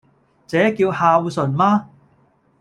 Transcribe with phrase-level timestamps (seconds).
[0.47, 1.89] 這叫孝順嗎？